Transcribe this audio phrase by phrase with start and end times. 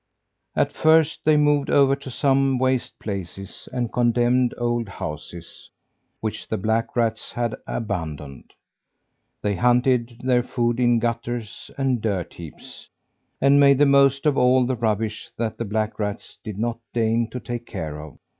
[0.55, 5.69] At first they moved over to some waste places and condemned old houses
[6.21, 8.51] which the black rats had abandoned.
[9.43, 12.89] They hunted their food in gutters and dirt heaps,
[13.39, 17.29] and made the most of all the rubbish that the black rats did not deign
[17.29, 18.17] to take care of.